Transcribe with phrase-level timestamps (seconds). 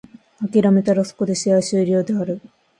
[0.51, 2.41] 諦めたらそこで試合終了である。